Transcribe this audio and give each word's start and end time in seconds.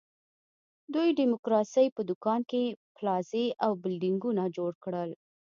دوی 0.93 1.09
د 1.13 1.15
ډیموکراسۍ 1.19 1.87
په 1.95 2.01
دوکان 2.09 2.41
کې 2.51 2.61
پلازې 2.97 3.45
او 3.63 3.71
بلډینګونه 3.81 4.43
جوړ 4.57 4.71
کړل. 4.83 5.09